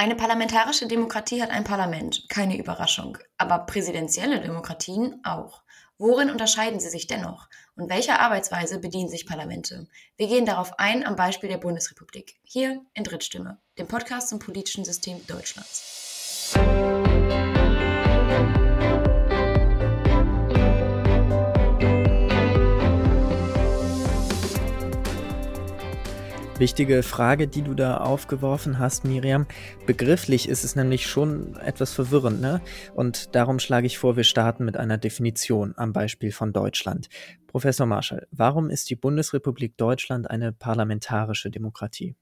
Eine 0.00 0.14
parlamentarische 0.14 0.86
Demokratie 0.86 1.42
hat 1.42 1.50
ein 1.50 1.64
Parlament, 1.64 2.28
keine 2.28 2.56
Überraschung, 2.56 3.18
aber 3.36 3.58
präsidentielle 3.58 4.40
Demokratien 4.40 5.20
auch. 5.24 5.62
Worin 5.98 6.30
unterscheiden 6.30 6.78
sie 6.78 6.88
sich 6.88 7.08
dennoch? 7.08 7.48
Und 7.74 7.90
welcher 7.90 8.20
Arbeitsweise 8.20 8.78
bedienen 8.78 9.08
sich 9.08 9.26
Parlamente? 9.26 9.88
Wir 10.16 10.28
gehen 10.28 10.46
darauf 10.46 10.78
ein 10.78 11.04
am 11.04 11.16
Beispiel 11.16 11.48
der 11.48 11.58
Bundesrepublik, 11.58 12.36
hier 12.44 12.80
in 12.94 13.02
Drittstimme, 13.02 13.58
dem 13.76 13.88
Podcast 13.88 14.28
zum 14.28 14.38
politischen 14.38 14.84
System 14.84 15.26
Deutschlands. 15.26 16.54
Wichtige 26.58 27.04
Frage, 27.04 27.46
die 27.46 27.62
du 27.62 27.74
da 27.74 27.98
aufgeworfen 27.98 28.80
hast, 28.80 29.04
Miriam. 29.04 29.46
Begrifflich 29.86 30.48
ist 30.48 30.64
es 30.64 30.74
nämlich 30.74 31.06
schon 31.06 31.54
etwas 31.58 31.92
verwirrend, 31.92 32.40
ne? 32.40 32.60
Und 32.96 33.36
darum 33.36 33.60
schlage 33.60 33.86
ich 33.86 33.96
vor, 33.96 34.16
wir 34.16 34.24
starten 34.24 34.64
mit 34.64 34.76
einer 34.76 34.98
Definition 34.98 35.72
am 35.76 35.92
Beispiel 35.92 36.32
von 36.32 36.52
Deutschland. 36.52 37.08
Professor 37.46 37.86
Marschall, 37.86 38.26
warum 38.32 38.70
ist 38.70 38.90
die 38.90 38.96
Bundesrepublik 38.96 39.76
Deutschland 39.76 40.28
eine 40.28 40.50
parlamentarische 40.50 41.48
Demokratie? 41.48 42.16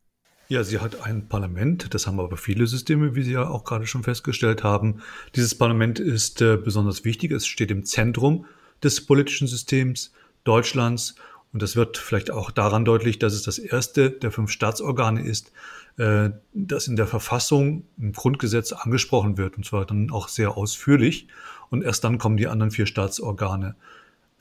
Ja, 0.48 0.64
sie 0.64 0.80
hat 0.80 1.00
ein 1.00 1.28
Parlament, 1.28 1.94
das 1.94 2.06
haben 2.06 2.20
aber 2.20 2.36
viele 2.36 2.66
Systeme, 2.66 3.14
wie 3.14 3.22
Sie 3.22 3.32
ja 3.32 3.48
auch 3.48 3.64
gerade 3.64 3.86
schon 3.86 4.02
festgestellt 4.02 4.62
haben. 4.62 5.00
Dieses 5.34 5.56
Parlament 5.56 5.98
ist 5.98 6.42
äh, 6.42 6.58
besonders 6.58 7.06
wichtig, 7.06 7.32
es 7.32 7.46
steht 7.46 7.70
im 7.70 7.86
Zentrum 7.86 8.44
des 8.82 9.06
politischen 9.06 9.48
Systems 9.48 10.12
Deutschlands 10.44 11.14
und 11.56 11.62
das 11.62 11.74
wird 11.74 11.96
vielleicht 11.96 12.30
auch 12.30 12.50
daran 12.50 12.84
deutlich, 12.84 13.18
dass 13.18 13.32
es 13.32 13.40
das 13.40 13.58
erste 13.58 14.10
der 14.10 14.30
fünf 14.30 14.50
Staatsorgane 14.50 15.22
ist, 15.22 15.52
äh, 15.96 16.28
das 16.52 16.86
in 16.86 16.96
der 16.96 17.06
Verfassung, 17.06 17.84
im 17.96 18.12
Grundgesetz 18.12 18.72
angesprochen 18.72 19.38
wird, 19.38 19.56
und 19.56 19.64
zwar 19.64 19.86
dann 19.86 20.10
auch 20.10 20.28
sehr 20.28 20.58
ausführlich. 20.58 21.28
Und 21.70 21.82
erst 21.82 22.04
dann 22.04 22.18
kommen 22.18 22.36
die 22.36 22.46
anderen 22.46 22.72
vier 22.72 22.84
Staatsorgane. 22.84 23.74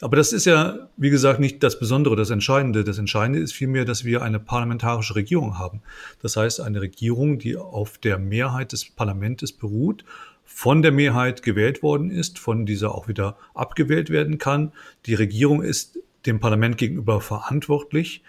Aber 0.01 0.17
das 0.17 0.33
ist 0.33 0.43
ja, 0.43 0.89
wie 0.97 1.09
gesagt, 1.09 1.39
nicht 1.39 1.63
das 1.63 1.79
Besondere, 1.79 2.17
das 2.17 2.31
Entscheidende. 2.31 2.83
Das 2.83 2.97
Entscheidende 2.97 3.39
ist 3.39 3.53
vielmehr, 3.53 3.85
dass 3.85 4.03
wir 4.03 4.21
eine 4.21 4.41
parlamentarische 4.41 5.15
Regierung 5.15 5.57
haben. 5.57 5.81
Das 6.21 6.35
heißt, 6.35 6.59
eine 6.59 6.81
Regierung, 6.81 7.39
die 7.39 7.55
auf 7.55 7.97
der 7.97 8.17
Mehrheit 8.17 8.73
des 8.73 8.89
Parlaments 8.89 9.53
beruht, 9.53 10.03
von 10.43 10.81
der 10.81 10.91
Mehrheit 10.91 11.43
gewählt 11.43 11.81
worden 11.81 12.09
ist, 12.11 12.39
von 12.39 12.65
dieser 12.65 12.93
auch 12.93 13.07
wieder 13.07 13.37
abgewählt 13.53 14.09
werden 14.09 14.37
kann. 14.37 14.73
Die 15.05 15.13
Regierung 15.13 15.63
ist 15.63 15.97
dem 16.25 16.39
Parlament 16.39 16.77
gegenüber 16.77 17.21
verantwortlich. 17.21 18.23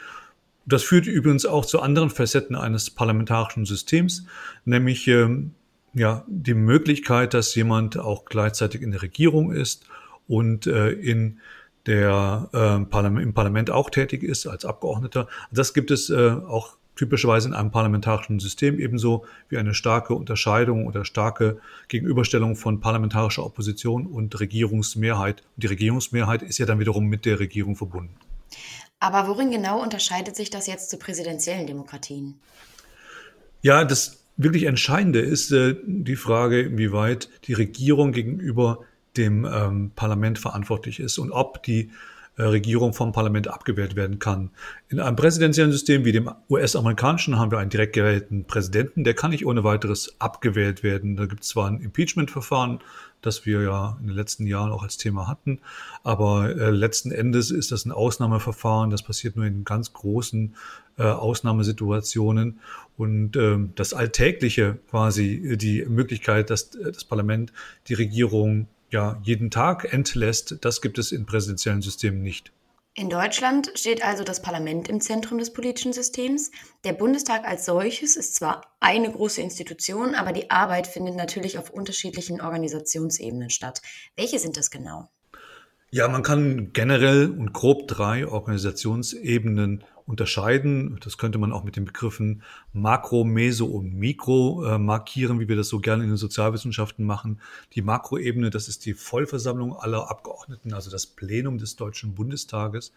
Das 0.67 0.83
führt 0.83 1.07
übrigens 1.07 1.47
auch 1.47 1.65
zu 1.65 1.81
anderen 1.81 2.11
Facetten 2.11 2.57
eines 2.57 2.91
parlamentarischen 2.91 3.67
Systems, 3.67 4.27
nämlich 4.65 5.07
ähm, 5.07 5.53
ja, 5.95 6.25
die 6.29 6.55
Möglichkeit, 6.55 7.35
dass 7.35 7.55
jemand 7.55 7.99
auch 7.99 8.25
gleichzeitig 8.25 8.83
in 8.83 8.91
der 8.91 9.03
Regierung 9.03 9.53
ist 9.53 9.87
und 10.29 10.67
äh, 10.67 10.91
in 10.91 11.41
der 11.87 12.49
äh, 12.53 12.85
Parlament, 12.85 13.23
im 13.25 13.33
Parlament 13.33 13.71
auch 13.71 13.91
tätig 13.91 14.23
ist 14.23 14.47
als 14.47 14.65
Abgeordneter. 14.65 15.29
Das 15.53 15.73
gibt 15.73 15.91
es 15.91 16.11
äh, 16.11 16.31
auch 16.31 16.77
typischerweise 16.97 17.49
in 17.49 17.55
einem 17.55 17.71
parlamentarischen 17.71 18.41
System 18.41 18.79
ebenso 18.81 19.25
wie 19.49 19.59
eine 19.59 19.75
starke 19.75 20.15
Unterscheidung 20.15 20.87
oder 20.87 21.05
starke 21.05 21.59
Gegenüberstellung 21.89 22.57
von 22.57 22.81
parlamentarischer 22.81 23.45
Opposition 23.45 24.07
und 24.07 24.39
Regierungsmehrheit. 24.41 25.43
Und 25.55 25.63
die 25.63 25.69
Regierungsmehrheit 25.69 26.43
ist 26.43 26.59
ja 26.59 26.67
dann 26.67 26.81
wiederum 26.81 27.07
mit 27.07 27.25
der 27.25 27.39
Regierung 27.39 27.77
verbunden. 27.77 28.17
Aber 28.99 29.29
worin 29.29 29.51
genau 29.51 29.83
unterscheidet 29.83 30.35
sich 30.37 30.51
das 30.51 30.67
jetzt 30.67 30.91
zu 30.91 30.97
präsidentiellen 30.99 31.67
Demokratien? 31.67 32.41
Ja, 33.63 33.85
das 33.85 34.23
wirklich 34.37 34.65
Entscheidende 34.65 35.21
ist 35.21 35.51
äh, 35.53 35.77
die 35.85 36.17
Frage, 36.17 36.63
inwieweit 36.63 37.29
die 37.45 37.53
Regierung 37.53 38.13
gegenüber 38.13 38.81
dem 39.17 39.45
ähm, 39.45 39.93
Parlament 39.95 40.39
verantwortlich 40.39 41.01
ist 41.01 41.19
und 41.19 41.31
ob 41.31 41.63
die 41.63 41.91
Regierung 42.39 42.93
vom 42.93 43.13
Parlament 43.13 43.49
abgewählt 43.49 43.97
werden 43.97 44.19
kann. 44.19 44.51
In 44.89 45.01
einem 45.01 45.17
präsidentiellen 45.17 45.73
System 45.73 46.05
wie 46.05 46.13
dem 46.13 46.31
US-amerikanischen 46.51 47.39
haben 47.39 47.51
wir 47.51 47.59
einen 47.59 47.71
direkt 47.71 47.95
gewählten 47.95 48.45
Präsidenten, 48.45 49.05
der 49.05 49.15
kann 49.15 49.31
nicht 49.31 49.47
ohne 49.47 49.65
weiteres 49.65 50.21
abgewählt 50.21 50.83
werden. 50.83 51.17
Da 51.17 51.27
gibt 51.27 51.43
es 51.43 51.49
zwar 51.49 51.69
ein 51.69 51.81
Impeachment-Verfahren, 51.81 52.81
das 53.23 53.47
wir 53.47 53.63
ja 53.63 53.97
in 54.01 54.09
den 54.09 54.17
letzten 54.17 54.47
Jahren 54.47 54.71
auch 54.71 54.83
als 54.83 54.99
Thema 54.99 55.27
hatten, 55.27 55.61
aber 56.05 56.51
äh, 56.51 56.71
letzten 56.71 57.11
Endes 57.11 57.51
ist 57.51 57.73
das 57.73 57.85
ein 57.87 57.93
Ausnahmeverfahren, 57.93 58.91
das 58.91 59.03
passiert 59.03 59.37
nur 59.37 59.47
in 59.47 59.65
ganz 59.65 59.93
großen 59.95 60.55
äh, 60.99 61.03
Ausnahmesituationen 61.03 62.61
und 62.97 63.37
äh, 63.37 63.59
das 63.75 63.95
Alltägliche 63.95 64.79
quasi, 64.91 65.57
die 65.57 65.85
Möglichkeit, 65.87 66.51
dass 66.51 66.75
äh, 66.75 66.93
das 66.93 67.05
Parlament 67.05 67.53
die 67.89 67.95
Regierung 67.95 68.69
ja, 68.91 69.21
jeden 69.23 69.51
Tag 69.51 69.93
entlässt, 69.93 70.59
das 70.61 70.81
gibt 70.81 70.99
es 70.99 71.13
in 71.13 71.27
präsidentiellen 71.27 71.83
Systemen 71.83 72.23
nicht. 72.23 72.53
In 72.99 73.11
Deutschland 73.11 73.71
steht 73.75 74.03
also 74.03 74.25
das 74.25 74.41
Parlament 74.41 74.89
im 74.89 75.03
Zentrum 75.03 75.37
des 75.37 75.53
politischen 75.53 75.93
Systems. 75.93 76.51
Der 76.83 76.95
Bundestag 76.95 77.45
als 77.45 77.67
solches 77.67 78.17
ist 78.17 78.35
zwar 78.35 78.75
eine 78.81 79.13
große 79.13 79.43
Institution, 79.43 80.15
aber 80.15 80.33
die 80.33 80.51
Arbeit 80.51 80.87
findet 80.87 81.15
natürlich 81.15 81.59
auf 81.59 81.69
unterschiedlichen 81.69 82.41
Organisationsebenen 82.41 83.51
statt. 83.51 83.83
Welche 84.17 84.39
sind 84.39 84.57
das 84.57 84.71
genau? 84.71 85.11
Ja, 85.97 86.09
man 86.09 86.23
kann 86.23 86.75
generell 86.75 87.31
und 87.31 87.55
grob 87.55 87.89
drei 87.89 88.27
Organisationsebenen 88.27 89.83
unterscheiden. 90.05 91.01
Das 91.03 91.17
könnte 91.17 91.39
man 91.39 91.55
auch 91.55 91.65
mit 91.65 91.77
den 91.77 91.87
Begriffen 91.87 92.43
Makro, 92.75 93.25
Meso 93.25 93.65
und 93.65 93.95
Mikro 93.95 94.63
äh, 94.67 94.79
markieren, 94.79 95.41
wie 95.41 95.49
wir 95.49 95.57
das 95.57 95.69
so 95.69 95.79
gerne 95.79 96.03
in 96.03 96.11
den 96.11 96.19
Sozialwissenschaften 96.19 97.07
machen. 97.07 97.41
Die 97.73 97.81
Makroebene, 97.81 98.51
das 98.51 98.69
ist 98.69 98.85
die 98.85 98.93
Vollversammlung 98.93 99.75
aller 99.75 100.11
Abgeordneten, 100.11 100.75
also 100.75 100.91
das 100.91 101.07
Plenum 101.07 101.57
des 101.57 101.77
Deutschen 101.77 102.15
Bundestages. 102.15 102.93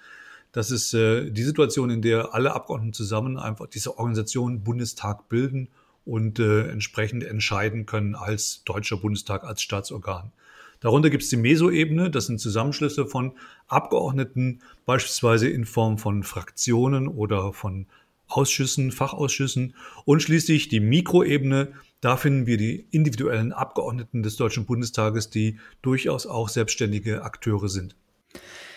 Das 0.52 0.70
ist 0.70 0.94
äh, 0.94 1.32
die 1.32 1.44
Situation, 1.44 1.90
in 1.92 2.02
der 2.02 2.34
alle 2.34 2.54
Abgeordneten 2.54 2.92
zusammen 2.92 3.38
einfach 3.38 3.68
diese 3.68 3.98
Organisation 3.98 4.66
Bundestag 4.66 5.30
bilden 5.30 5.70
und 6.04 6.40
äh, 6.40 6.68
entsprechend 6.68 7.24
entscheiden 7.24 7.86
können 7.86 8.16
als 8.16 8.66
Deutscher 8.66 8.98
Bundestag, 8.98 9.46
als 9.46 9.62
Staatsorgan. 9.62 10.34
Darunter 10.80 11.10
gibt 11.10 11.24
es 11.24 11.30
die 11.30 11.38
Mesoebene, 11.38 12.10
das 12.10 12.28
sind 12.28 12.40
Zusammenschlüsse 12.40 13.06
von 13.06 13.34
Abgeordneten, 13.68 14.62
beispielsweise 14.86 15.50
in 15.50 15.66
Form 15.66 15.98
von 15.98 16.24
Fraktionen 16.24 17.08
oder 17.08 17.52
von 17.52 17.88
Ausschüssen, 18.28 18.92
Fachausschüssen. 18.92 19.74
Und 20.06 20.22
schließlich 20.22 20.70
die 20.70 20.80
Mikroebene, 20.80 21.74
da 22.00 22.16
finden 22.16 22.46
wir 22.46 22.58
die 22.58 22.88
individuellen 22.92 23.52
Abgeordneten 23.52 24.24
des 24.24 24.38
Deutschen 24.38 24.66
Bundestages, 24.66 25.30
die 25.30 25.60
durchaus 25.82 26.26
auch 26.26 26.48
selbstständige 26.48 27.24
Akteure 27.24 27.68
sind. 27.68 27.96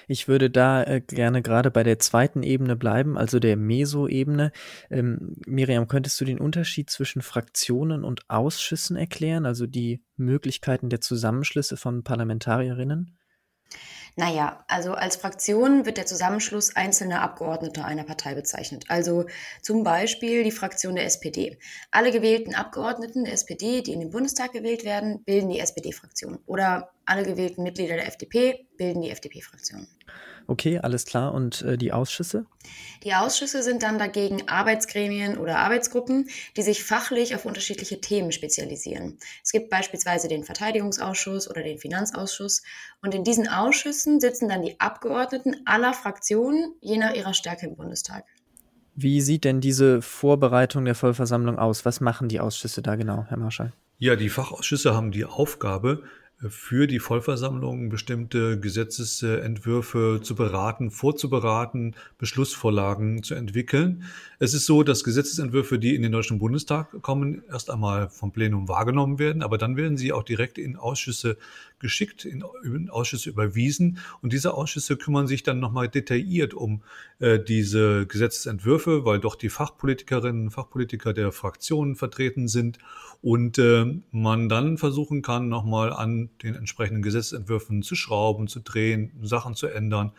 Ich 0.08 0.28
würde 0.28 0.50
da 0.50 0.82
äh, 0.84 1.00
gerne 1.00 1.42
gerade 1.42 1.70
bei 1.70 1.82
der 1.82 1.98
zweiten 1.98 2.42
Ebene 2.42 2.76
bleiben, 2.76 3.16
also 3.16 3.38
der 3.38 3.56
Meso-Ebene. 3.56 4.52
Ähm, 4.90 5.36
Miriam, 5.46 5.88
könntest 5.88 6.20
du 6.20 6.24
den 6.24 6.38
Unterschied 6.38 6.90
zwischen 6.90 7.22
Fraktionen 7.22 8.04
und 8.04 8.28
Ausschüssen 8.28 8.96
erklären, 8.96 9.46
also 9.46 9.66
die 9.66 10.02
Möglichkeiten 10.16 10.88
der 10.88 11.00
Zusammenschlüsse 11.00 11.76
von 11.76 12.04
Parlamentarierinnen? 12.04 13.18
Naja, 14.16 14.62
also 14.68 14.92
als 14.92 15.16
Fraktion 15.16 15.86
wird 15.86 15.96
der 15.96 16.04
Zusammenschluss 16.04 16.76
einzelner 16.76 17.22
Abgeordneter 17.22 17.84
einer 17.86 18.04
Partei 18.04 18.34
bezeichnet. 18.34 18.84
Also 18.88 19.24
zum 19.62 19.84
Beispiel 19.84 20.44
die 20.44 20.50
Fraktion 20.50 20.96
der 20.96 21.06
SPD. 21.06 21.58
Alle 21.90 22.10
gewählten 22.10 22.54
Abgeordneten 22.54 23.24
der 23.24 23.32
SPD, 23.32 23.80
die 23.80 23.92
in 23.92 24.00
den 24.00 24.10
Bundestag 24.10 24.52
gewählt 24.52 24.84
werden, 24.84 25.24
bilden 25.24 25.48
die 25.48 25.60
SPD-Fraktion. 25.60 26.38
Oder 26.46 26.92
alle 27.06 27.22
gewählten 27.22 27.62
Mitglieder 27.62 27.94
der 27.94 28.06
FDP 28.06 28.66
bilden 28.76 29.00
die 29.00 29.10
FDP-Fraktion. 29.10 29.86
Okay, 30.46 30.78
alles 30.78 31.04
klar. 31.04 31.34
Und 31.34 31.62
äh, 31.62 31.78
die 31.78 31.92
Ausschüsse? 31.92 32.46
Die 33.04 33.14
Ausschüsse 33.14 33.62
sind 33.62 33.82
dann 33.82 33.98
dagegen 33.98 34.48
Arbeitsgremien 34.48 35.38
oder 35.38 35.58
Arbeitsgruppen, 35.58 36.28
die 36.56 36.62
sich 36.62 36.84
fachlich 36.84 37.34
auf 37.34 37.44
unterschiedliche 37.44 38.00
Themen 38.00 38.32
spezialisieren. 38.32 39.18
Es 39.42 39.52
gibt 39.52 39.70
beispielsweise 39.70 40.28
den 40.28 40.44
Verteidigungsausschuss 40.44 41.50
oder 41.50 41.62
den 41.62 41.78
Finanzausschuss. 41.78 42.62
Und 43.02 43.14
in 43.14 43.24
diesen 43.24 43.48
Ausschüssen 43.48 44.20
sitzen 44.20 44.48
dann 44.48 44.62
die 44.62 44.78
Abgeordneten 44.78 45.56
aller 45.64 45.94
Fraktionen, 45.94 46.74
je 46.80 46.98
nach 46.98 47.14
ihrer 47.14 47.34
Stärke 47.34 47.66
im 47.66 47.76
Bundestag. 47.76 48.24
Wie 48.94 49.20
sieht 49.22 49.44
denn 49.44 49.60
diese 49.60 50.02
Vorbereitung 50.02 50.84
der 50.84 50.94
Vollversammlung 50.94 51.58
aus? 51.58 51.84
Was 51.84 52.00
machen 52.00 52.28
die 52.28 52.40
Ausschüsse 52.40 52.82
da 52.82 52.96
genau, 52.96 53.24
Herr 53.28 53.38
Marschall? 53.38 53.72
Ja, 53.98 54.16
die 54.16 54.28
Fachausschüsse 54.28 54.94
haben 54.94 55.12
die 55.12 55.24
Aufgabe, 55.24 56.02
für 56.48 56.86
die 56.86 56.98
Vollversammlung 56.98 57.88
bestimmte 57.88 58.58
Gesetzesentwürfe 58.58 60.20
zu 60.22 60.34
beraten, 60.34 60.90
vorzuberaten, 60.90 61.94
Beschlussvorlagen 62.18 63.22
zu 63.22 63.34
entwickeln. 63.34 64.04
Es 64.38 64.54
ist 64.54 64.66
so, 64.66 64.82
dass 64.82 65.04
Gesetzesentwürfe, 65.04 65.78
die 65.78 65.94
in 65.94 66.02
den 66.02 66.12
Deutschen 66.12 66.38
Bundestag 66.38 67.00
kommen, 67.02 67.42
erst 67.48 67.70
einmal 67.70 68.08
vom 68.08 68.32
Plenum 68.32 68.68
wahrgenommen 68.68 69.18
werden, 69.18 69.42
aber 69.42 69.58
dann 69.58 69.76
werden 69.76 69.96
sie 69.96 70.12
auch 70.12 70.24
direkt 70.24 70.58
in 70.58 70.76
Ausschüsse 70.76 71.36
geschickt, 71.82 72.24
in, 72.24 72.42
in 72.64 72.88
Ausschüsse 72.88 73.28
überwiesen. 73.28 73.98
Und 74.22 74.32
diese 74.32 74.54
Ausschüsse 74.54 74.96
kümmern 74.96 75.26
sich 75.26 75.42
dann 75.42 75.60
nochmal 75.60 75.88
detailliert 75.88 76.54
um 76.54 76.82
äh, 77.18 77.38
diese 77.38 78.06
Gesetzesentwürfe, 78.06 79.04
weil 79.04 79.20
doch 79.20 79.34
die 79.34 79.50
Fachpolitikerinnen 79.50 80.44
und 80.44 80.50
Fachpolitiker 80.50 81.12
der 81.12 81.30
Fraktionen 81.32 81.96
vertreten 81.96 82.48
sind 82.48 82.78
und 83.20 83.58
äh, 83.58 84.00
man 84.10 84.48
dann 84.48 84.78
versuchen 84.78 85.20
kann, 85.20 85.50
nochmal 85.50 85.92
an 85.92 86.30
den 86.42 86.54
entsprechenden 86.54 87.02
Gesetzentwürfen 87.02 87.82
zu 87.82 87.94
schrauben, 87.94 88.48
zu 88.48 88.60
drehen, 88.60 89.12
Sachen 89.20 89.54
zu 89.54 89.66
ändern. 89.66 90.12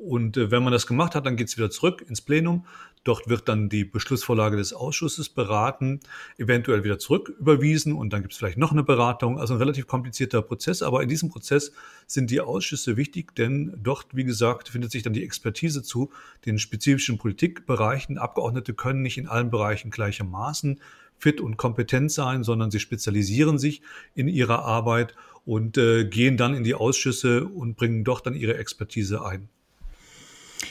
Und 0.00 0.38
äh, 0.38 0.50
wenn 0.50 0.62
man 0.62 0.72
das 0.72 0.86
gemacht 0.86 1.14
hat, 1.14 1.26
dann 1.26 1.36
geht 1.36 1.48
es 1.48 1.58
wieder 1.58 1.70
zurück 1.70 2.02
ins 2.08 2.22
Plenum. 2.22 2.64
Dort 3.04 3.28
wird 3.28 3.48
dann 3.48 3.68
die 3.68 3.84
Beschlussvorlage 3.84 4.56
des 4.56 4.72
Ausschusses 4.72 5.28
beraten, 5.28 6.00
eventuell 6.38 6.84
wieder 6.84 6.98
zurück 6.98 7.34
überwiesen 7.38 7.92
und 7.92 8.10
dann 8.12 8.22
gibt 8.22 8.32
es 8.32 8.38
vielleicht 8.38 8.56
noch 8.56 8.72
eine 8.72 8.82
Beratung. 8.82 9.38
Also 9.38 9.54
ein 9.54 9.58
relativ 9.58 9.86
komplizierter 9.86 10.40
Prozess. 10.40 10.80
Aber 10.80 11.02
in 11.02 11.10
diesem 11.10 11.28
Prozess 11.28 11.72
sind 12.06 12.30
die 12.30 12.40
Ausschüsse 12.40 12.96
wichtig, 12.96 13.34
denn 13.34 13.76
dort, 13.82 14.06
wie 14.14 14.24
gesagt, 14.24 14.70
findet 14.70 14.90
sich 14.90 15.02
dann 15.02 15.12
die 15.12 15.22
Expertise 15.22 15.82
zu 15.82 16.10
den 16.46 16.58
spezifischen 16.58 17.18
Politikbereichen. 17.18 18.16
Abgeordnete 18.16 18.72
können 18.72 19.02
nicht 19.02 19.18
in 19.18 19.28
allen 19.28 19.50
Bereichen 19.50 19.90
gleichermaßen 19.90 20.80
fit 21.18 21.42
und 21.42 21.58
kompetent 21.58 22.10
sein, 22.10 22.42
sondern 22.42 22.70
sie 22.70 22.80
spezialisieren 22.80 23.58
sich 23.58 23.82
in 24.14 24.28
ihrer 24.28 24.64
Arbeit 24.64 25.14
und 25.44 25.76
äh, 25.76 26.06
gehen 26.06 26.38
dann 26.38 26.54
in 26.54 26.64
die 26.64 26.74
Ausschüsse 26.74 27.44
und 27.44 27.76
bringen 27.76 28.02
doch 28.02 28.22
dann 28.22 28.34
ihre 28.34 28.56
Expertise 28.56 29.22
ein. 29.22 29.50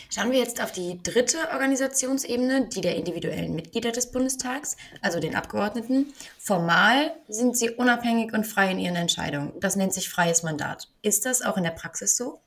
Schauen 0.09 0.31
wir 0.31 0.39
jetzt 0.39 0.61
auf 0.61 0.71
die 0.71 0.99
dritte 1.01 1.37
Organisationsebene, 1.53 2.69
die 2.69 2.81
der 2.81 2.95
individuellen 2.95 3.55
Mitglieder 3.55 3.91
des 3.91 4.11
Bundestags, 4.11 4.77
also 5.01 5.19
den 5.19 5.35
Abgeordneten. 5.35 6.07
Formal 6.37 7.11
sind 7.27 7.57
sie 7.57 7.71
unabhängig 7.71 8.33
und 8.33 8.45
frei 8.45 8.71
in 8.71 8.79
ihren 8.79 8.95
Entscheidungen. 8.95 9.53
Das 9.59 9.75
nennt 9.75 9.93
sich 9.93 10.09
freies 10.09 10.43
Mandat. 10.43 10.89
Ist 11.01 11.25
das 11.25 11.41
auch 11.41 11.57
in 11.57 11.63
der 11.63 11.71
Praxis 11.71 12.17
so? 12.17 12.39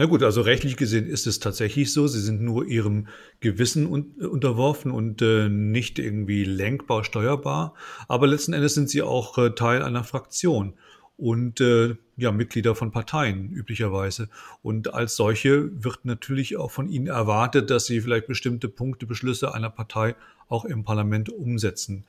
Na 0.00 0.04
gut, 0.04 0.22
also 0.22 0.42
rechtlich 0.42 0.76
gesehen 0.76 1.08
ist 1.08 1.26
es 1.26 1.40
tatsächlich 1.40 1.92
so. 1.92 2.06
Sie 2.06 2.20
sind 2.20 2.40
nur 2.40 2.66
ihrem 2.66 3.08
Gewissen 3.40 3.84
un 3.88 4.12
unterworfen 4.20 4.92
und 4.92 5.22
äh, 5.22 5.48
nicht 5.48 5.98
irgendwie 5.98 6.44
lenkbar, 6.44 7.02
steuerbar. 7.02 7.74
Aber 8.06 8.28
letzten 8.28 8.52
Endes 8.52 8.74
sind 8.74 8.88
sie 8.88 9.02
auch 9.02 9.36
äh, 9.38 9.50
Teil 9.56 9.82
einer 9.82 10.04
Fraktion 10.04 10.74
und 11.18 11.60
äh, 11.60 11.96
ja, 12.16 12.32
Mitglieder 12.32 12.74
von 12.74 12.90
Parteien 12.90 13.50
üblicherweise. 13.50 14.28
Und 14.62 14.94
als 14.94 15.16
solche 15.16 15.70
wird 15.84 16.04
natürlich 16.04 16.56
auch 16.56 16.70
von 16.70 16.88
ihnen 16.88 17.08
erwartet, 17.08 17.70
dass 17.70 17.86
sie 17.86 18.00
vielleicht 18.00 18.28
bestimmte 18.28 18.68
Punkte, 18.68 19.04
Beschlüsse 19.04 19.52
einer 19.52 19.68
Partei 19.68 20.14
auch 20.48 20.64
im 20.64 20.84
Parlament 20.84 21.28
umsetzen. 21.28 22.04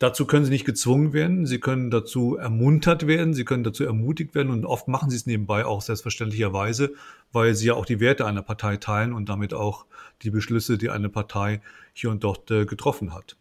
Dazu 0.00 0.26
können 0.26 0.44
sie 0.44 0.52
nicht 0.52 0.64
gezwungen 0.64 1.12
werden, 1.12 1.44
sie 1.46 1.58
können 1.58 1.90
dazu 1.90 2.36
ermuntert 2.36 3.08
werden, 3.08 3.34
sie 3.34 3.44
können 3.44 3.64
dazu 3.64 3.84
ermutigt 3.84 4.34
werden 4.34 4.52
und 4.52 4.64
oft 4.64 4.86
machen 4.86 5.10
sie 5.10 5.16
es 5.16 5.26
nebenbei 5.26 5.64
auch 5.64 5.82
selbstverständlicherweise, 5.82 6.94
weil 7.32 7.54
sie 7.56 7.68
ja 7.68 7.74
auch 7.74 7.86
die 7.86 7.98
Werte 7.98 8.24
einer 8.24 8.42
Partei 8.42 8.76
teilen 8.76 9.12
und 9.12 9.28
damit 9.28 9.54
auch 9.54 9.86
die 10.22 10.30
Beschlüsse, 10.30 10.78
die 10.78 10.90
eine 10.90 11.08
Partei 11.08 11.60
hier 11.94 12.10
und 12.10 12.22
dort 12.22 12.48
äh, 12.50 12.64
getroffen 12.64 13.12
hat. 13.12 13.36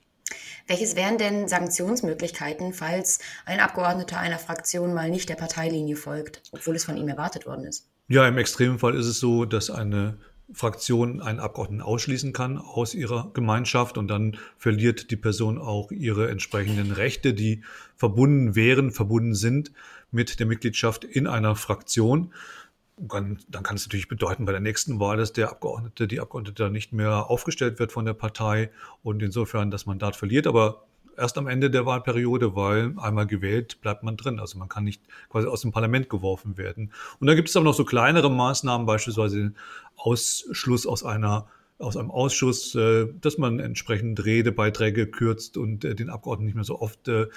Welches 0.67 0.95
wären 0.95 1.17
denn 1.17 1.47
Sanktionsmöglichkeiten, 1.47 2.73
falls 2.73 3.19
ein 3.45 3.59
Abgeordneter 3.59 4.19
einer 4.19 4.39
Fraktion 4.39 4.93
mal 4.93 5.09
nicht 5.09 5.29
der 5.29 5.35
Parteilinie 5.35 5.95
folgt, 5.95 6.41
obwohl 6.51 6.75
es 6.75 6.85
von 6.85 6.97
ihm 6.97 7.07
erwartet 7.07 7.45
worden 7.45 7.65
ist? 7.65 7.87
Ja, 8.07 8.27
im 8.27 8.37
Extremfall 8.37 8.95
ist 8.95 9.05
es 9.05 9.19
so, 9.19 9.45
dass 9.45 9.69
eine 9.69 10.17
Fraktion 10.53 11.21
einen 11.21 11.39
Abgeordneten 11.39 11.81
ausschließen 11.81 12.31
kann 12.31 12.57
aus 12.57 12.95
ihrer 12.95 13.31
Gemeinschaft 13.33 13.97
und 13.97 14.07
dann 14.07 14.37
verliert 14.57 15.11
die 15.11 15.17
Person 15.17 15.57
auch 15.57 15.91
ihre 15.91 16.29
entsprechenden 16.29 16.91
Rechte, 16.91 17.33
die 17.33 17.63
verbunden 17.95 18.55
wären, 18.55 18.91
verbunden 18.91 19.35
sind 19.35 19.71
mit 20.11 20.39
der 20.39 20.45
Mitgliedschaft 20.45 21.03
in 21.03 21.27
einer 21.27 21.55
Fraktion. 21.55 22.33
Dann, 22.99 23.37
dann 23.47 23.61
kann 23.61 23.75
es 23.75 23.85
natürlich 23.85 24.07
bedeuten 24.07 24.45
bei 24.45 24.51
der 24.51 24.61
nächsten 24.61 24.99
Wahl, 24.99 25.17
dass 25.17 25.31
der 25.31 25.49
Abgeordnete, 25.51 26.07
die 26.07 26.19
Abgeordnete 26.19 26.63
dann 26.63 26.71
nicht 26.71 26.93
mehr 26.93 27.29
aufgestellt 27.29 27.77
wird 27.77 27.91
von 27.91 28.05
der 28.05 28.13
Partei 28.13 28.71
und 29.03 29.21
insofern 29.21 29.69
das 29.69 29.85
Mandat 29.85 30.15
verliert. 30.15 30.47
Aber 30.47 30.87
erst 31.15 31.37
am 31.37 31.47
Ende 31.47 31.69
der 31.69 31.85
Wahlperiode, 31.85 32.55
weil 32.55 32.93
einmal 32.97 33.27
gewählt 33.27 33.81
bleibt 33.81 34.03
man 34.03 34.17
drin. 34.17 34.39
Also 34.39 34.57
man 34.57 34.69
kann 34.69 34.83
nicht 34.83 35.01
quasi 35.29 35.47
aus 35.47 35.61
dem 35.61 35.71
Parlament 35.71 36.09
geworfen 36.09 36.57
werden. 36.57 36.91
Und 37.19 37.27
da 37.27 37.35
gibt 37.35 37.49
es 37.49 37.57
auch 37.57 37.63
noch 37.63 37.73
so 37.73 37.85
kleinere 37.85 38.31
Maßnahmen, 38.31 38.87
beispielsweise 38.87 39.37
den 39.37 39.55
Ausschluss 39.95 40.85
aus 40.85 41.03
einer 41.03 41.47
aus 41.79 41.95
einem 41.95 42.09
Ausschuss, 42.09 42.73
äh, 42.75 43.07
dass 43.21 43.37
man 43.37 43.59
entsprechend 43.59 44.25
Redebeiträge 44.25 45.07
kürzt 45.07 45.57
und 45.57 45.85
äh, 45.85 45.95
den 45.95 46.09
Abgeordneten 46.09 46.45
nicht 46.47 46.55
mehr 46.55 46.63
so 46.63 46.79
oft 46.79 47.07
äh, 47.07 47.27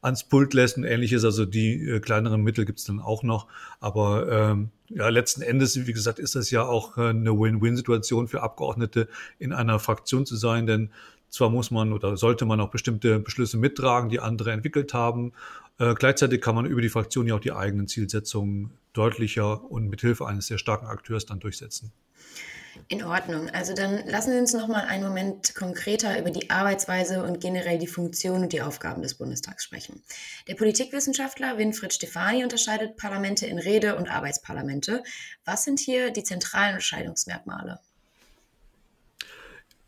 ans 0.00 0.24
Pult 0.24 0.54
lässt 0.54 0.76
und 0.76 0.84
ähnliches. 0.84 1.24
Also 1.24 1.44
die 1.44 1.88
äh, 1.88 2.00
kleineren 2.00 2.42
Mittel 2.42 2.64
gibt 2.64 2.78
es 2.78 2.84
dann 2.84 3.00
auch 3.00 3.22
noch. 3.22 3.48
Aber 3.80 4.30
ähm, 4.30 4.70
ja, 4.88 5.08
letzten 5.08 5.42
Endes, 5.42 5.86
wie 5.86 5.92
gesagt, 5.92 6.18
ist 6.18 6.36
das 6.36 6.50
ja 6.50 6.64
auch 6.64 6.96
äh, 6.96 7.08
eine 7.08 7.32
Win-Win-Situation 7.32 8.28
für 8.28 8.42
Abgeordnete 8.42 9.08
in 9.38 9.52
einer 9.52 9.78
Fraktion 9.78 10.26
zu 10.26 10.36
sein, 10.36 10.66
denn 10.66 10.90
zwar 11.28 11.50
muss 11.50 11.70
man 11.70 11.92
oder 11.92 12.16
sollte 12.16 12.46
man 12.46 12.60
auch 12.60 12.70
bestimmte 12.70 13.18
Beschlüsse 13.18 13.58
mittragen, 13.58 14.10
die 14.10 14.20
andere 14.20 14.52
entwickelt 14.52 14.94
haben. 14.94 15.32
Äh, 15.78 15.94
gleichzeitig 15.94 16.40
kann 16.40 16.54
man 16.54 16.66
über 16.66 16.80
die 16.80 16.88
Fraktion 16.88 17.26
ja 17.26 17.34
auch 17.34 17.40
die 17.40 17.52
eigenen 17.52 17.88
Zielsetzungen 17.88 18.70
deutlicher 18.92 19.62
und 19.70 19.88
mit 19.88 20.00
Hilfe 20.00 20.26
eines 20.26 20.46
sehr 20.46 20.58
starken 20.58 20.86
Akteurs 20.86 21.26
dann 21.26 21.40
durchsetzen. 21.40 21.92
In 22.90 23.04
Ordnung. 23.04 23.50
Also 23.50 23.74
dann 23.74 24.06
lassen 24.06 24.32
Sie 24.32 24.38
uns 24.38 24.54
noch 24.54 24.66
mal 24.66 24.86
einen 24.86 25.04
Moment 25.04 25.54
konkreter 25.54 26.18
über 26.18 26.30
die 26.30 26.48
Arbeitsweise 26.48 27.22
und 27.22 27.38
generell 27.38 27.78
die 27.78 27.86
Funktion 27.86 28.40
und 28.40 28.54
die 28.54 28.62
Aufgaben 28.62 29.02
des 29.02 29.16
Bundestags 29.16 29.64
sprechen. 29.64 30.02
Der 30.48 30.54
Politikwissenschaftler 30.54 31.58
Winfried 31.58 31.92
Stefani 31.92 32.44
unterscheidet 32.44 32.96
Parlamente 32.96 33.44
in 33.46 33.58
Rede- 33.58 33.96
und 33.96 34.10
Arbeitsparlamente. 34.10 35.02
Was 35.44 35.64
sind 35.64 35.80
hier 35.80 36.10
die 36.12 36.22
zentralen 36.22 36.76
Unterscheidungsmerkmale? 36.76 37.78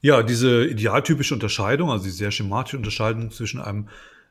Ja, 0.03 0.23
diese 0.23 0.67
idealtypische 0.67 1.33
Unterscheidung, 1.33 1.91
also 1.91 2.05
die 2.05 2.11
sehr 2.11 2.31
schematische 2.31 2.77
Unterscheidung 2.77 3.31
zwischen 3.31 3.63
einem 3.63 3.89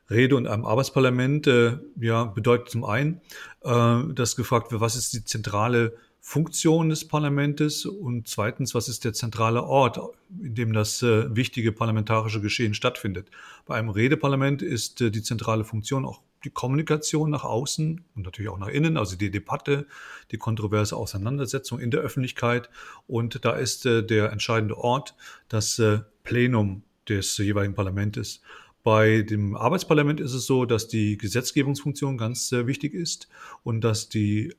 Rede- 0.08 0.36
und 0.36 0.46
einem 0.46 0.64
Arbeitsparlament, 0.64 1.48
äh, 1.48 1.78
ja, 2.00 2.24
bedeutet 2.24 2.70
zum 2.70 2.84
einen, 2.84 3.20
äh, 3.64 4.14
dass 4.14 4.36
gefragt 4.36 4.70
wird, 4.70 4.80
was 4.80 4.94
ist 4.94 5.12
die 5.12 5.24
zentrale 5.24 5.96
Funktion 6.20 6.90
des 6.90 7.08
Parlaments 7.08 7.86
und 7.86 8.28
zweitens, 8.28 8.74
was 8.74 8.88
ist 8.88 9.04
der 9.04 9.12
zentrale 9.12 9.64
Ort, 9.64 9.98
in 10.42 10.54
dem 10.54 10.72
das 10.72 11.02
äh, 11.02 11.34
wichtige 11.34 11.72
parlamentarische 11.72 12.40
Geschehen 12.40 12.74
stattfindet. 12.74 13.30
Bei 13.66 13.76
einem 13.76 13.88
Redeparlament 13.88 14.62
ist 14.62 15.00
äh, 15.00 15.10
die 15.10 15.22
zentrale 15.22 15.64
Funktion 15.64 16.04
auch 16.04 16.20
die 16.44 16.50
Kommunikation 16.50 17.30
nach 17.30 17.44
außen 17.44 18.04
und 18.14 18.22
natürlich 18.22 18.50
auch 18.50 18.58
nach 18.58 18.68
innen, 18.68 18.96
also 18.96 19.16
die 19.16 19.30
Debatte, 19.30 19.86
die 20.30 20.38
kontroverse 20.38 20.96
Auseinandersetzung 20.96 21.80
in 21.80 21.90
der 21.90 22.00
Öffentlichkeit. 22.00 22.70
Und 23.06 23.44
da 23.44 23.52
ist 23.52 23.86
äh, 23.86 24.02
der 24.02 24.32
entscheidende 24.32 24.78
Ort 24.78 25.14
das 25.48 25.78
äh, 25.78 26.00
Plenum 26.24 26.82
des 27.08 27.36
jeweiligen 27.38 27.74
Parlaments. 27.74 28.40
Bei 28.82 29.22
dem 29.22 29.56
Arbeitsparlament 29.56 30.20
ist 30.20 30.32
es 30.32 30.46
so, 30.46 30.64
dass 30.64 30.88
die 30.88 31.18
Gesetzgebungsfunktion 31.18 32.16
ganz 32.16 32.50
äh, 32.52 32.66
wichtig 32.66 32.94
ist 32.94 33.28
und 33.62 33.82
dass 33.82 34.08
die 34.08 34.54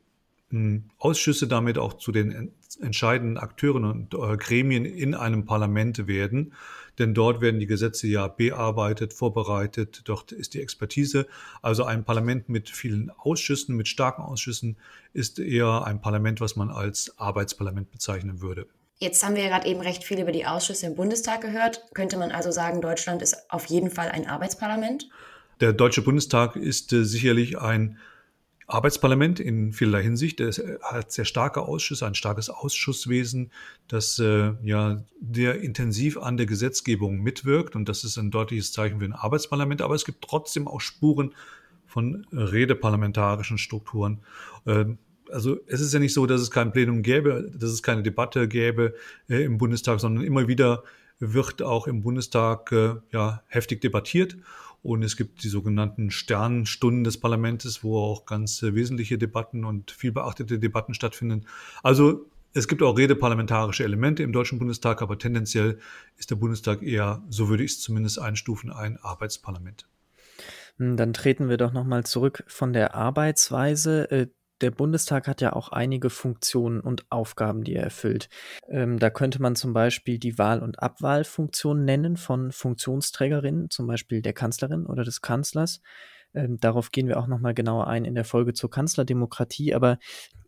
Ausschüsse 0.98 1.48
damit 1.48 1.78
auch 1.78 1.94
zu 1.94 2.12
den 2.12 2.54
entscheidenden 2.80 3.38
Akteuren 3.38 3.86
und 3.86 4.14
äh, 4.14 4.38
Gremien 4.38 4.86
in 4.86 5.16
einem 5.16 5.46
Parlament 5.46 6.08
werden. 6.08 6.54
Denn 7.00 7.14
dort 7.14 7.42
werden 7.42 7.60
die 7.60 7.68
Gesetze 7.68 8.08
ja 8.08 8.28
bearbeitet, 8.28 9.14
vorbereitet, 9.14 10.02
dort 10.06 10.32
ist 10.32 10.54
die 10.54 10.62
Expertise. 10.62 11.26
Also 11.62 11.84
ein 11.84 12.04
Parlament 12.04 12.50
mit 12.50 12.70
vielen 12.70 13.12
Ausschüssen, 13.12 13.76
mit 13.76 13.88
starken 13.88 14.22
Ausschüssen, 14.22 14.78
ist 15.14 15.40
eher 15.40 15.86
ein 15.86 16.02
Parlament, 16.02 16.42
was 16.42 16.56
man 16.56 16.70
als 16.70 17.18
Arbeitsparlament 17.18 17.92
bezeichnen 17.92 18.42
würde. 18.42 18.68
Jetzt 19.00 19.24
haben 19.26 19.36
wir 19.36 19.44
ja 19.44 19.50
gerade 19.50 19.68
eben 19.68 19.82
recht 19.82 20.04
viel 20.04 20.20
über 20.20 20.32
die 20.32 20.46
Ausschüsse 20.46 20.86
im 20.86 20.96
Bundestag 20.96 21.42
gehört. 21.42 21.84
Könnte 21.96 22.18
man 22.18 22.32
also 22.32 22.52
sagen, 22.52 22.82
Deutschland 22.82 23.24
ist 23.24 23.50
auf 23.50 23.66
jeden 23.66 23.90
Fall 23.90 24.10
ein 24.10 24.28
Arbeitsparlament? 24.28 25.10
Der 25.60 25.74
Deutsche 25.74 26.04
Bundestag 26.04 26.56
ist 26.56 26.94
äh, 26.94 27.04
sicherlich 27.04 27.58
ein 27.58 27.98
Arbeitsparlament 28.72 29.40
in 29.40 29.74
vielerlei 29.74 30.04
Hinsicht. 30.04 30.40
Es 30.40 30.62
hat 30.82 31.12
sehr 31.12 31.26
starke 31.26 31.62
Ausschüsse, 31.62 32.06
ein 32.06 32.16
starkes 32.16 32.50
Ausschusswesen, 32.50 33.52
das 33.88 34.18
äh, 34.20 34.54
ja 34.64 35.04
sehr 35.34 35.62
intensiv 35.62 36.18
an 36.18 36.38
der 36.38 36.46
Gesetzgebung 36.46 37.22
mitwirkt. 37.22 37.76
Und 37.76 37.90
das 37.90 38.04
ist 38.04 38.18
ein 38.18 38.32
deutliches 38.32 38.72
Zeichen 38.72 39.00
für 39.00 39.06
ein 39.06 39.14
Arbeitsparlament. 39.14 39.82
Aber 39.82 39.96
es 39.96 40.06
gibt 40.06 40.24
trotzdem 40.24 40.68
auch 40.68 40.82
Spuren 40.82 41.34
von 41.86 42.26
redeparlamentarischen 42.32 43.58
Strukturen. 43.58 44.22
Äh, 44.66 44.86
also 45.32 45.60
es 45.68 45.82
ist 45.82 45.94
ja 45.94 46.00
nicht 46.00 46.14
so, 46.14 46.26
dass 46.26 46.42
es 46.42 46.52
kein 46.52 46.72
Plenum 46.72 47.04
gäbe, 47.04 47.52
dass 47.54 47.72
es 47.72 47.84
keine 47.84 48.04
Debatte 48.04 48.48
gäbe 48.48 48.96
äh, 49.30 49.44
im 49.44 49.58
Bundestag, 49.58 50.00
sondern 50.00 50.24
immer 50.24 50.48
wieder 50.48 50.84
wird 51.20 51.62
auch 51.62 51.88
im 51.88 52.02
Bundestag 52.02 52.72
äh, 52.72 52.96
ja 53.12 53.44
heftig 53.48 53.82
debattiert. 53.82 54.38
Und 54.84 55.04
es 55.04 55.16
gibt 55.16 55.44
die 55.44 55.50
sogenannten 55.50 56.10
Sternstunden 56.10 57.04
des 57.04 57.20
Parlaments, 57.20 57.84
wo 57.84 58.00
auch 58.00 58.26
ganz 58.26 58.64
äh, 58.64 58.74
wesentliche 58.74 59.18
Debatten 59.18 59.64
und 59.64 59.92
viel 59.92 60.12
beachtete 60.12 60.58
Debatten 60.58 60.94
stattfinden. 60.94 61.46
Also 61.84 62.26
es 62.54 62.68
gibt 62.68 62.82
auch 62.82 62.98
redeparlamentarische 62.98 63.84
Elemente 63.84 64.24
im 64.24 64.34
Deutschen 64.34 64.60
Bundestag, 64.60 65.02
aber 65.02 65.18
tendenziell 65.18 65.80
ist 66.18 66.32
der 66.32 66.36
Bundestag 66.36 66.82
eher, 66.82 67.24
so 67.30 67.48
würde 67.48 67.64
ich 67.64 67.72
es 67.72 67.82
zumindest 67.82 68.20
einstufen, 68.20 68.72
ein 68.72 68.98
Arbeitsparlament. 68.98 69.88
Hm, 70.78 70.98
dann 70.98 71.14
treten 71.14 71.48
wir 71.48 71.58
doch 71.58 71.72
nochmal 71.72 72.04
zurück 72.04 72.44
von 72.48 72.74
der 72.74 72.96
Arbeitsweise. 72.96 74.10
Äh, 74.12 74.28
der 74.62 74.72
Bundestag 74.72 75.28
hat 75.28 75.42
ja 75.42 75.54
auch 75.54 75.70
einige 75.70 76.10
Funktionen 76.10 76.80
und 76.80 77.06
Aufgaben, 77.10 77.64
die 77.64 77.76
er 77.76 77.84
erfüllt. 77.84 78.30
Ähm, 78.70 79.00
da 79.00 79.10
könnte 79.10 79.42
man 79.42 79.56
zum 79.56 79.74
Beispiel 79.74 80.20
die 80.20 80.38
Wahl- 80.38 80.62
und 80.62 80.82
Abwahlfunktion 80.82 81.84
nennen 81.84 82.18
von 82.18 82.52
Funktionsträgerinnen, 82.52 83.70
zum 83.70 83.88
Beispiel 83.88 84.22
der 84.22 84.34
Kanzlerin 84.34 84.86
oder 84.86 85.04
des 85.04 85.22
Kanzlers. 85.22 85.82
Ähm, 86.34 86.58
darauf 86.60 86.92
gehen 86.92 87.08
wir 87.08 87.20
auch 87.20 87.28
nochmal 87.28 87.54
genauer 87.54 87.88
ein 87.88 88.06
in 88.06 88.16
der 88.16 88.26
Folge 88.26 88.54
zur 88.54 88.70
Kanzlerdemokratie. 88.70 89.74
Aber 89.74 89.98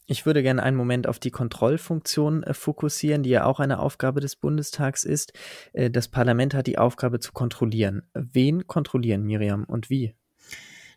ich 0.06 0.26
würde 0.26 0.44
gerne 0.44 0.64
einen 0.64 0.78
Moment 0.78 1.08
auf 1.08 1.20
die 1.20 1.32
Kontrollfunktion 1.32 2.44
äh, 2.44 2.54
fokussieren, 2.54 3.24
die 3.24 3.30
ja 3.30 3.46
auch 3.46 3.60
eine 3.60 3.80
Aufgabe 3.80 4.20
des 4.20 4.36
Bundestags 4.36 5.04
ist. 5.04 5.34
Äh, 5.74 5.90
das 5.90 6.08
Parlament 6.08 6.54
hat 6.54 6.68
die 6.68 6.78
Aufgabe 6.78 7.20
zu 7.20 7.32
kontrollieren. 7.32 8.04
Wen 8.14 8.68
kontrollieren, 8.68 9.24
Miriam, 9.24 9.64
und 9.64 9.90
wie? 9.90 10.16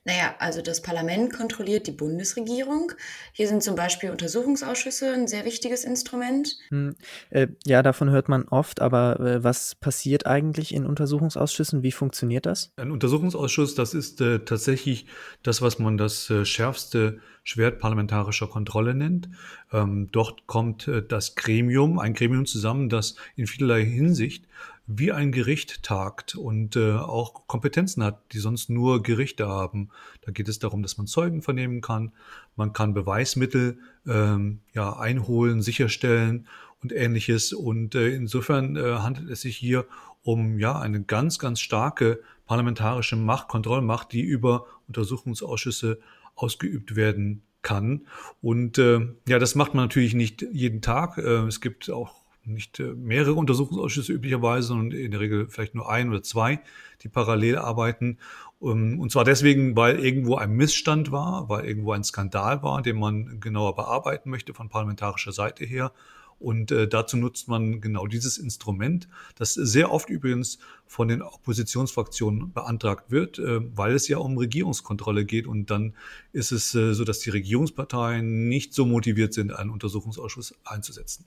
Naja, 0.06 0.36
also 0.38 0.62
das 0.62 0.82
Parlament 0.82 1.32
kontrolliert 1.32 1.88
die 1.88 1.92
Bundesregierung. 1.92 2.92
Hier 3.32 3.48
sind 3.48 3.64
zum 3.64 3.74
Beispiel 3.74 4.10
Untersuchungsausschüsse 4.10 5.12
ein 5.12 5.26
sehr 5.26 5.44
wichtiges 5.44 5.82
Instrument. 5.84 6.56
Hm, 6.68 6.94
äh, 7.30 7.48
ja, 7.64 7.82
davon 7.82 8.10
hört 8.10 8.28
man 8.28 8.44
oft, 8.44 8.80
aber 8.80 9.18
äh, 9.18 9.42
was 9.42 9.74
passiert 9.74 10.24
eigentlich 10.24 10.72
in 10.72 10.86
Untersuchungsausschüssen? 10.86 11.82
Wie 11.82 11.90
funktioniert 11.90 12.46
das? 12.46 12.70
Ein 12.76 12.92
Untersuchungsausschuss, 12.92 13.74
das 13.74 13.94
ist 13.94 14.20
äh, 14.20 14.38
tatsächlich 14.38 15.06
das, 15.42 15.60
was 15.60 15.80
man 15.80 15.98
das 15.98 16.30
äh, 16.30 16.44
schärfste 16.44 17.18
Schwert 17.46 17.78
parlamentarischer 17.78 18.48
Kontrolle 18.48 18.92
nennt. 18.92 19.28
Ähm, 19.72 20.08
dort 20.10 20.48
kommt 20.48 20.88
äh, 20.88 21.00
das 21.00 21.36
Gremium, 21.36 22.00
ein 22.00 22.12
Gremium 22.12 22.44
zusammen, 22.44 22.88
das 22.88 23.14
in 23.36 23.46
vielerlei 23.46 23.84
Hinsicht 23.84 24.44
wie 24.88 25.12
ein 25.12 25.30
Gericht 25.30 25.84
tagt 25.84 26.34
und 26.34 26.74
äh, 26.74 26.94
auch 26.94 27.46
Kompetenzen 27.46 28.02
hat, 28.02 28.20
die 28.32 28.38
sonst 28.38 28.68
nur 28.68 29.00
Gerichte 29.02 29.46
haben. 29.46 29.90
Da 30.22 30.32
geht 30.32 30.48
es 30.48 30.58
darum, 30.58 30.82
dass 30.82 30.98
man 30.98 31.06
Zeugen 31.06 31.40
vernehmen 31.40 31.80
kann, 31.80 32.12
man 32.56 32.72
kann 32.72 32.94
Beweismittel 32.94 33.78
ähm, 34.08 34.58
ja, 34.74 34.96
einholen, 34.96 35.62
sicherstellen 35.62 36.48
und 36.82 36.92
ähnliches. 36.92 37.52
Und 37.52 37.94
äh, 37.94 38.08
insofern 38.08 38.76
äh, 38.76 38.96
handelt 38.98 39.30
es 39.30 39.42
sich 39.42 39.56
hier 39.56 39.86
um 40.24 40.58
ja 40.58 40.80
eine 40.80 41.00
ganz, 41.00 41.38
ganz 41.38 41.60
starke 41.60 42.20
parlamentarische 42.46 43.14
Macht, 43.14 43.46
Kontrollmacht, 43.46 44.10
die 44.10 44.22
über 44.22 44.66
Untersuchungsausschüsse 44.88 46.00
ausgeübt 46.36 46.94
werden 46.94 47.42
kann. 47.62 48.06
Und 48.40 48.78
äh, 48.78 49.00
ja, 49.26 49.40
das 49.40 49.56
macht 49.56 49.74
man 49.74 49.84
natürlich 49.84 50.14
nicht 50.14 50.42
jeden 50.52 50.82
Tag. 50.82 51.18
Äh, 51.18 51.46
es 51.46 51.60
gibt 51.60 51.90
auch 51.90 52.14
nicht 52.44 52.78
äh, 52.78 52.94
mehrere 52.94 53.34
Untersuchungsausschüsse 53.34 54.12
üblicherweise, 54.12 54.68
sondern 54.68 54.96
in 54.96 55.10
der 55.10 55.20
Regel 55.20 55.48
vielleicht 55.48 55.74
nur 55.74 55.90
ein 55.90 56.08
oder 56.08 56.22
zwei, 56.22 56.60
die 57.02 57.08
parallel 57.08 57.58
arbeiten. 57.58 58.18
Ähm, 58.62 59.00
und 59.00 59.10
zwar 59.10 59.24
deswegen, 59.24 59.76
weil 59.76 59.98
irgendwo 59.98 60.36
ein 60.36 60.52
Missstand 60.52 61.10
war, 61.10 61.48
weil 61.48 61.64
irgendwo 61.64 61.92
ein 61.92 62.04
Skandal 62.04 62.62
war, 62.62 62.82
den 62.82 62.98
man 62.98 63.40
genauer 63.40 63.74
bearbeiten 63.74 64.30
möchte 64.30 64.54
von 64.54 64.68
parlamentarischer 64.68 65.32
Seite 65.32 65.64
her. 65.64 65.92
Und 66.38 66.70
äh, 66.70 66.86
dazu 66.86 67.16
nutzt 67.16 67.48
man 67.48 67.80
genau 67.80 68.06
dieses 68.06 68.36
Instrument, 68.36 69.08
das 69.36 69.54
sehr 69.54 69.90
oft 69.90 70.10
übrigens 70.10 70.58
von 70.86 71.08
den 71.08 71.22
Oppositionsfraktionen 71.22 72.52
beantragt 72.52 73.10
wird, 73.10 73.38
äh, 73.38 73.60
weil 73.76 73.94
es 73.94 74.06
ja 74.08 74.18
um 74.18 74.36
Regierungskontrolle 74.36 75.24
geht. 75.24 75.46
Und 75.46 75.70
dann 75.70 75.94
ist 76.32 76.52
es 76.52 76.74
äh, 76.74 76.92
so, 76.92 77.04
dass 77.04 77.20
die 77.20 77.30
Regierungsparteien 77.30 78.48
nicht 78.48 78.74
so 78.74 78.84
motiviert 78.84 79.32
sind, 79.32 79.52
einen 79.52 79.70
Untersuchungsausschuss 79.70 80.54
einzusetzen. 80.64 81.24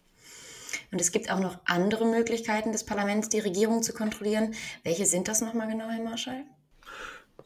Und 0.92 1.02
es 1.02 1.12
gibt 1.12 1.32
auch 1.32 1.40
noch 1.40 1.58
andere 1.66 2.06
Möglichkeiten 2.06 2.72
des 2.72 2.86
Parlaments, 2.86 3.30
die 3.30 3.40
Regierung 3.40 3.82
zu 3.82 3.94
kontrollieren. 3.94 4.54
Welche 4.84 5.06
sind 5.06 5.28
das 5.28 5.42
nochmal 5.42 5.68
genau, 5.68 5.90
Herr 5.90 6.04
Marschall? 6.04 6.44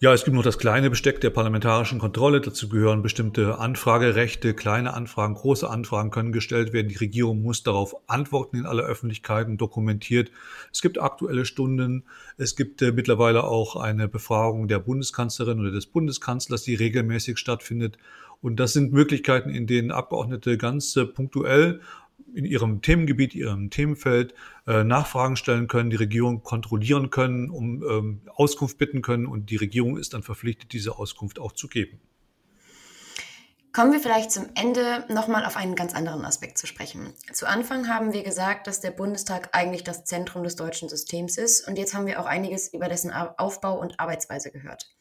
Ja, 0.03 0.13
es 0.13 0.25
gibt 0.25 0.35
noch 0.35 0.43
das 0.43 0.57
kleine 0.57 0.89
Besteck 0.89 1.21
der 1.21 1.29
parlamentarischen 1.29 1.97
Kontrolle. 1.97 2.41
Dazu 2.41 2.67
gehören 2.67 3.01
bestimmte 3.01 3.59
Anfragerechte. 3.59 4.53
Kleine 4.53 4.93
Anfragen, 4.93 5.33
große 5.33 5.69
Anfragen 5.69 6.11
können 6.11 6.33
gestellt 6.33 6.73
werden. 6.73 6.89
Die 6.89 6.97
Regierung 6.97 7.41
muss 7.41 7.63
darauf 7.63 7.95
antworten 8.07 8.57
in 8.57 8.65
aller 8.65 8.83
Öffentlichkeit 8.83 9.47
und 9.47 9.61
dokumentiert. 9.61 10.29
Es 10.73 10.81
gibt 10.81 10.99
aktuelle 10.99 11.45
Stunden. 11.45 12.03
Es 12.35 12.57
gibt 12.57 12.81
äh, 12.81 12.91
mittlerweile 12.91 13.45
auch 13.45 13.77
eine 13.77 14.09
Befragung 14.09 14.67
der 14.67 14.79
Bundeskanzlerin 14.79 15.61
oder 15.61 15.71
des 15.71 15.85
Bundeskanzlers, 15.85 16.63
die 16.63 16.75
regelmäßig 16.75 17.37
stattfindet. 17.37 17.97
Und 18.41 18.57
das 18.57 18.73
sind 18.73 18.91
Möglichkeiten, 18.91 19.51
in 19.51 19.67
denen 19.67 19.91
Abgeordnete 19.91 20.57
ganz 20.57 20.97
äh, 20.97 21.05
punktuell 21.05 21.79
in 22.33 22.45
ihrem 22.45 22.81
Themengebiet, 22.81 23.35
ihrem 23.35 23.69
Themenfeld 23.69 24.33
äh, 24.67 24.83
Nachfragen 24.83 25.35
stellen 25.35 25.67
können, 25.67 25.89
die 25.89 25.95
Regierung 25.95 26.43
kontrollieren 26.43 27.09
können, 27.09 27.49
um 27.49 27.83
ähm, 27.83 28.21
Auskunft 28.33 28.77
bitten 28.77 29.01
können 29.01 29.25
und 29.25 29.49
die 29.49 29.57
Regierung 29.57 29.97
ist 29.97 30.13
dann 30.13 30.23
verpflichtet, 30.23 30.73
diese 30.73 30.97
Auskunft 30.97 31.39
auch 31.39 31.51
zu 31.51 31.67
geben. 31.67 31.99
Kommen 33.73 33.91
wir 33.91 33.99
vielleicht 33.99 34.31
zum 34.31 34.49
Ende 34.53 35.03
nochmal 35.09 35.45
auf 35.45 35.57
einen 35.57 35.73
ganz 35.73 35.95
anderen 35.95 36.25
Aspekt 36.25 36.59
zu 36.59 36.67
sprechen. 36.67 37.11
Zu 37.31 37.47
Anfang 37.47 37.87
haben 37.87 38.13
wir 38.13 38.21
gesagt, 38.21 38.67
dass 38.67 38.81
der 38.81 38.91
Bundestag 38.91 39.49
eigentlich 39.51 39.83
das 39.83 40.05
Zentrum 40.05 40.43
des 40.43 40.55
deutschen 40.55 40.89
Systems 40.89 41.39
ist 41.39 41.67
und 41.67 41.79
jetzt 41.79 41.95
haben 41.95 42.05
wir 42.05 42.19
auch 42.19 42.27
einiges 42.27 42.71
über 42.71 42.87
dessen 42.87 43.11
Aufbau 43.11 43.79
und 43.79 43.99
Arbeitsweise 43.99 44.51
gehört. 44.51 44.93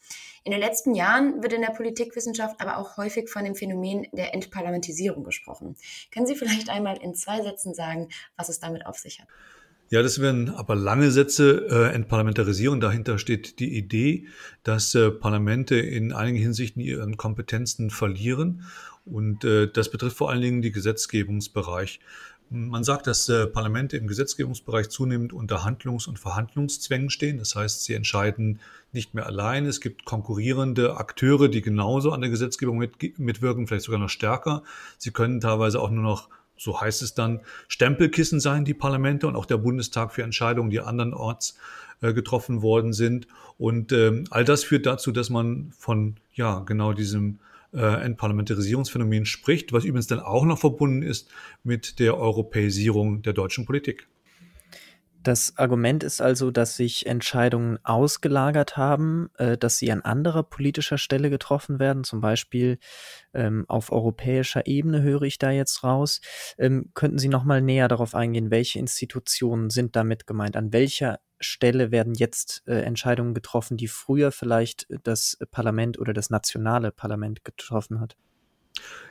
In 0.44 0.52
den 0.52 0.61
letzten 0.61 0.94
Jahren 0.94 1.42
wird 1.42 1.52
in 1.52 1.61
der 1.61 1.70
Politikwissenschaft 1.70 2.61
aber 2.61 2.78
auch 2.78 2.96
häufig 2.96 3.28
von 3.28 3.44
dem 3.44 3.54
Phänomen 3.54 4.06
der 4.12 4.34
Entparlamentisierung 4.34 5.22
gesprochen. 5.22 5.76
Können 6.11 6.26
Sie 6.26 6.34
vielleicht 6.34 6.68
einmal 6.68 6.96
in 6.96 7.14
zwei 7.14 7.42
Sätzen 7.42 7.75
sagen, 7.75 8.08
was 8.37 8.49
es 8.49 8.58
damit 8.58 8.87
auf 8.87 8.99
sich 8.99 9.20
hat? 9.20 9.28
Ja, 9.92 10.02
das 10.02 10.20
werden 10.22 10.49
aber 10.49 10.75
lange 10.75 11.11
Sätze. 11.11 11.66
Äh, 11.68 11.94
Entparlamentarisierung, 11.94 12.80
dahinter 12.80 13.18
steht 13.18 13.58
die 13.58 13.76
Idee, 13.76 14.26
dass 14.62 14.94
äh, 14.94 15.11
Parlamente 15.11 15.76
in 15.76 16.14
einigen 16.14 16.38
Hinsichten 16.38 16.80
ihren 16.80 17.18
Kompetenzen 17.18 17.90
verlieren. 17.90 18.64
Und 19.04 19.44
äh, 19.44 19.70
das 19.70 19.90
betrifft 19.90 20.16
vor 20.16 20.30
allen 20.30 20.40
Dingen 20.40 20.62
die 20.62 20.72
Gesetzgebungsbereich. 20.72 22.00
Man 22.54 22.85
sagt, 22.85 23.06
dass 23.06 23.30
äh, 23.30 23.47
Parlamente 23.47 23.97
im 23.97 24.06
Gesetzgebungsbereich 24.06 24.90
zunehmend 24.90 25.32
unter 25.32 25.64
Handlungs- 25.64 26.06
und 26.06 26.18
Verhandlungszwängen 26.18 27.09
stehen. 27.09 27.38
Das 27.38 27.56
heißt, 27.56 27.85
sie 27.85 27.94
entscheiden 27.94 28.61
nicht 28.92 29.14
mehr 29.14 29.25
allein. 29.25 29.64
Es 29.64 29.80
gibt 29.80 30.04
konkurrierende 30.04 30.99
Akteure, 30.99 31.49
die 31.49 31.62
genauso 31.62 32.12
an 32.12 32.21
der 32.21 32.28
Gesetzgebung 32.28 32.76
mit, 32.76 33.18
mitwirken, 33.18 33.66
vielleicht 33.66 33.87
sogar 33.87 33.99
noch 33.99 34.11
stärker. 34.11 34.64
Sie 34.99 35.12
können 35.12 35.40
teilweise 35.40 35.80
auch 35.80 35.88
nur 35.88 36.02
noch, 36.02 36.28
so 36.59 36.78
heißt 36.78 37.00
es 37.00 37.14
dann, 37.14 37.40
Stempelkissen 37.68 38.38
sein, 38.38 38.66
die 38.66 38.75
Parlamente 38.75 39.26
und 39.26 39.35
auch 39.35 39.47
der 39.47 39.56
Bundestag 39.56 40.12
für 40.12 40.23
Entscheidungen, 40.23 40.68
die 40.68 40.80
andernorts 40.80 41.56
äh, 42.02 42.12
getroffen 42.12 42.61
worden 42.61 42.92
sind. 42.92 43.28
Und 43.56 43.92
ähm, 43.92 44.25
all 44.28 44.44
das 44.44 44.62
führt 44.62 44.85
dazu, 44.85 45.11
dass 45.11 45.30
man 45.30 45.73
von 45.78 46.16
ja 46.35 46.61
genau 46.61 46.92
diesem 46.92 47.38
äh, 47.73 48.05
Entparlamentarisierungsphänomen 48.05 49.26
spricht, 49.26 49.73
was 49.73 49.85
übrigens 49.85 50.07
dann 50.07 50.21
auch 50.21 50.45
noch 50.45 50.59
verbunden 50.59 51.02
ist 51.02 51.31
mit 51.64 51.99
der 51.99 52.17
Europäisierung 52.19 53.23
der 53.23 53.33
deutschen 53.33 53.64
Politik. 53.64 54.09
Das 55.23 55.57
Argument 55.57 56.02
ist 56.02 56.21
also, 56.21 56.50
dass 56.50 56.76
sich 56.76 57.07
Entscheidungen 57.07 57.79
ausgelagert 57.85 58.76
haben, 58.76 59.31
äh, 59.38 59.57
dass 59.57 59.79
sie 59.79 59.93
an 59.93 60.02
anderer 60.02 60.43
politischer 60.43 60.99
Stelle 60.99 61.31
getroffen 61.31 61.79
werden, 61.79 62.02
zum 62.02 62.21
Beispiel 62.21 62.79
ähm, 63.33 63.64
auf 63.69 63.93
europäischer 63.93 64.67
Ebene 64.67 65.02
höre 65.02 65.23
ich 65.23 65.38
da 65.38 65.50
jetzt 65.52 65.85
raus. 65.85 66.21
Ähm, 66.59 66.91
könnten 66.95 67.19
Sie 67.19 67.29
noch 67.29 67.45
mal 67.45 67.62
näher 67.62 67.87
darauf 67.87 68.17
eingehen, 68.17 68.50
welche 68.50 68.81
Institutionen 68.81 69.71
sind 69.71 69.95
damit 69.95 70.26
gemeint? 70.26 70.57
An 70.57 70.73
welcher 70.73 71.21
Stelle 71.38 71.93
werden 71.93 72.14
jetzt 72.14 72.64
äh, 72.67 72.81
Entscheidungen 72.81 73.35
getroffen, 73.35 73.76
die 73.76 73.88
früher 73.88 74.33
vielleicht 74.33 74.88
das 75.05 75.38
Parlament 75.52 76.00
oder 76.00 76.14
das 76.14 76.31
nationale 76.31 76.91
Parlament 76.91 77.45
getroffen 77.45 78.00
hat? 78.00 78.17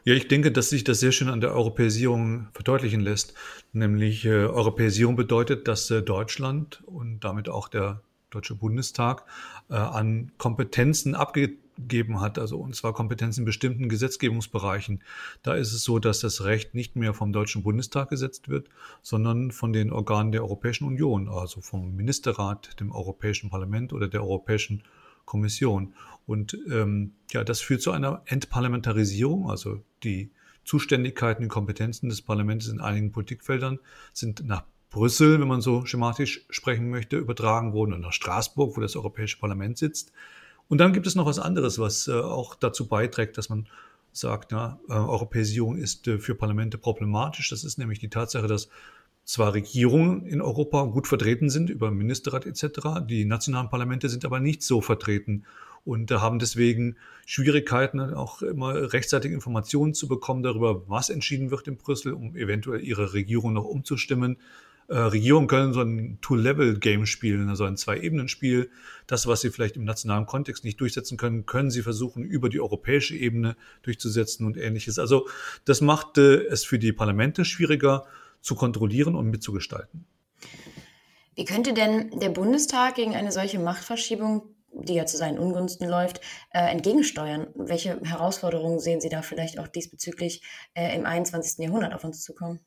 Ja, 0.04 0.16
ich 0.16 0.28
denke, 0.28 0.52
dass 0.52 0.70
sich 0.70 0.84
das 0.84 1.00
sehr 1.00 1.12
schön 1.12 1.30
an 1.30 1.42
der 1.42 1.54
Europäisierung 1.54 2.48
verdeutlichen 2.54 3.02
lässt. 3.02 3.36
Nämlich 3.72 4.26
äh, 4.26 4.30
Europäisierung 4.30 5.16
bedeutet, 5.16 5.68
dass 5.68 5.92
äh, 5.92 6.02
Deutschland 6.02 6.82
und 6.86 7.20
damit 7.20 7.50
auch 7.50 7.68
der 7.68 8.02
Deutsche 8.32 8.56
Bundestag 8.56 9.26
äh, 9.70 9.76
an 9.76 10.32
Kompetenzen 10.38 11.14
abgegeben 11.14 12.20
hat, 12.20 12.40
also 12.40 12.58
und 12.58 12.76
zwar 12.76 12.94
Kompetenzen 12.94 13.42
in 13.42 13.46
bestimmten 13.46 13.90
Gesetzgebungsbereichen. 13.90 15.04
Da 15.44 15.54
ist 15.54 15.74
es 15.74 15.84
so, 15.84 16.00
dass 16.00 16.22
das 16.22 16.44
Recht 16.46 16.74
nicht 16.74 16.96
mehr 16.96 17.14
vom 17.14 17.32
Deutschen 17.32 17.62
Bundestag 17.62 18.10
gesetzt 18.10 18.50
wird, 18.50 18.70
sondern 19.04 19.52
von 19.52 19.74
den 19.74 19.92
Organen 19.92 20.32
der 20.32 20.42
Europäischen 20.42 20.86
Union, 20.86 21.28
also 21.28 21.62
vom 21.62 21.96
Ministerrat, 21.96 22.80
dem 22.80 22.92
Europäischen 22.92 23.50
Parlament 23.50 23.94
oder 23.94 24.08
der 24.08 24.24
Europäischen 24.24 24.84
Kommission. 25.26 25.94
Und 26.32 26.58
ähm, 26.70 27.14
ja, 27.32 27.44
das 27.44 27.62
führt 27.62 27.82
zu 27.82 27.92
einer 27.92 28.22
Entparlamentarisierung, 28.26 29.50
also 29.50 29.84
die 30.04 30.32
Zuständigkeiten 30.64 31.44
und 31.44 31.50
Kompetenzen 31.50 32.10
des 32.10 32.22
Parlaments 32.22 32.68
in 32.68 32.80
einigen 32.80 33.12
Politikfeldern 33.12 33.80
sind 34.14 34.46
nach 34.46 34.64
Brüssel, 34.90 35.40
wenn 35.40 35.48
man 35.48 35.62
so 35.62 35.86
schematisch 35.86 36.46
sprechen 36.50 36.90
möchte, 36.90 37.18
übertragen 37.18 37.74
worden 37.74 37.94
und 37.94 38.02
nach 38.02 38.14
Straßburg, 38.14 38.76
wo 38.76 38.82
das 38.82 38.96
Europäische 38.96 39.40
Parlament 39.40 39.78
sitzt. 39.78 40.12
Und 40.68 40.78
dann 40.78 40.94
gibt 40.94 41.08
es 41.08 41.16
noch 41.16 41.26
was 41.26 41.40
anderes, 41.40 41.80
was 41.80 42.08
äh, 42.08 42.14
auch 42.14 42.56
dazu 42.56 42.88
beiträgt, 42.88 43.38
dass 43.38 43.50
man 43.50 43.68
sagt, 44.14 44.52
na, 44.52 44.80
äh, 44.90 44.94
Europäisierung 44.94 45.78
ist 45.78 46.08
äh, 46.08 46.20
für 46.20 46.36
Parlamente 46.36 46.78
problematisch. 46.78 47.50
Das 47.50 47.64
ist 47.64 47.78
nämlich 47.78 48.00
die 48.00 48.10
Tatsache, 48.10 48.48
dass 48.48 48.70
zwar 49.24 49.54
Regierungen 49.54 50.26
in 50.26 50.42
Europa 50.42 50.84
gut 50.86 51.08
vertreten 51.08 51.50
sind 51.50 51.70
über 51.70 51.92
Ministerrat 51.92 52.46
etc., 52.46 53.02
die 53.08 53.26
nationalen 53.26 53.70
Parlamente 53.70 54.10
sind 54.10 54.26
aber 54.26 54.40
nicht 54.40 54.64
so 54.64 54.82
vertreten. 54.82 55.44
Und 55.86 56.12
haben 56.12 56.40
deswegen 56.40 56.98
Schwierigkeiten, 57.26 58.00
auch 58.00 58.42
immer 58.42 58.94
rechtzeitig 58.94 59.32
Informationen 59.32 59.94
zu 59.94 60.08
bekommen 60.08 60.44
darüber, 60.44 60.88
was 60.90 61.10
entschieden 61.10 61.52
wird 61.52 61.68
in 61.68 61.78
Brüssel, 61.78 62.14
um 62.14 62.36
eventuell 62.36 62.82
ihre 62.82 63.14
Regierung 63.14 63.54
noch 63.54 63.66
umzustimmen. 63.66 64.38
Äh, 64.88 64.98
Regierungen 64.98 65.48
können 65.48 65.74
so 65.74 65.82
ein 65.82 66.18
Two-Level-Game 66.22 67.06
spielen, 67.06 67.48
also 67.48 67.64
ein 67.64 67.78
Zwei-Ebenen-Spiel. 67.78 68.70
Das, 69.08 69.26
was 69.26 69.42
sie 69.42 69.50
vielleicht 69.50 69.78
im 69.78 69.86
nationalen 69.86 70.26
Kontext 70.26 70.66
nicht 70.66 70.82
durchsetzen 70.82 71.18
können, 71.18 71.46
können 71.46 71.72
sie 71.72 71.82
versuchen, 71.82 72.26
über 72.26 72.50
die 72.50 72.60
europäische 72.60 73.16
Ebene 73.16 73.56
durchzusetzen 73.84 74.46
und 74.46 74.58
ähnliches. 74.58 75.00
Also 75.00 75.28
das 75.64 75.80
macht 75.80 76.18
äh, 76.18 76.44
es 76.46 76.66
für 76.66 76.78
die 76.78 76.92
Parlamente 76.92 77.46
schwieriger 77.46 78.06
zu 78.42 78.56
kontrollieren 78.56 79.16
und 79.16 79.30
mitzugestalten. 79.30 80.06
Wie 81.36 81.46
könnte 81.46 81.74
denn 81.74 82.20
der 82.20 82.30
Bundestag 82.30 82.96
gegen 82.96 83.16
eine 83.16 83.32
solche 83.32 83.60
Machtverschiebung, 83.60 84.44
die 84.74 84.96
ja 84.96 85.06
zu 85.06 85.18
seinen 85.18 85.38
Ungunsten 85.38 85.88
läuft, 85.88 86.22
äh, 86.52 86.72
entgegensteuern? 86.72 87.48
Welche 87.56 88.00
Herausforderungen 88.02 88.80
sehen 88.80 89.02
Sie 89.02 89.10
da 89.10 89.22
vielleicht 89.22 89.60
auch 89.60 89.68
diesbezüglich 89.68 90.42
äh, 90.74 90.96
im 90.96 91.06
21. 91.06 91.64
Jahrhundert 91.64 91.94
auf 91.94 92.04
uns 92.04 92.22
zukommen? 92.24 92.60